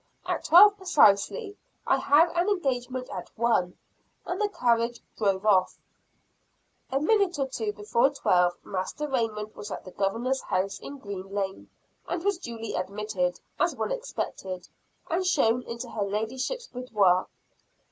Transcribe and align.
"At 0.25 0.45
twelve, 0.45 0.77
precisely, 0.77 1.59
I 1.85 1.97
have 1.97 2.35
an 2.35 2.49
engagement 2.49 3.07
at 3.11 3.29
one;" 3.37 3.77
and 4.25 4.41
the 4.41 4.49
carriage 4.49 4.99
drove 5.15 5.45
off. 5.45 5.77
A 6.91 6.99
minute 6.99 7.37
or 7.37 7.47
two 7.47 7.71
before 7.71 8.09
twelve, 8.09 8.57
Master 8.65 9.07
Raymond 9.07 9.53
was 9.53 9.69
at 9.69 9.85
the 9.85 9.91
Governor's 9.91 10.41
house 10.41 10.79
in 10.79 10.97
Green 10.97 11.29
lane; 11.31 11.69
and 12.07 12.23
was 12.25 12.39
duly 12.39 12.73
admitted, 12.73 13.39
as 13.59 13.75
one 13.75 13.91
expected, 13.91 14.67
and 15.07 15.23
shown 15.23 15.61
into 15.61 15.87
her 15.91 16.01
ladyship's 16.03 16.65
boudoir. 16.65 17.27